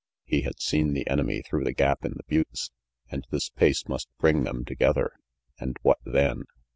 He 0.25 0.41
had 0.41 0.59
seen 0.59 0.93
the 0.93 1.07
enemy 1.07 1.43
through 1.43 1.63
the 1.63 1.73
gap 1.75 2.03
in 2.03 2.15
the 2.15 2.23
buttes, 2.27 2.71
and 3.11 3.27
this 3.29 3.49
pace 3.49 3.87
must 3.87 4.09
bring 4.17 4.45
them 4.45 4.65
together; 4.65 5.11
and 5.59 5.77
what 5.83 5.99
then? 6.03 6.45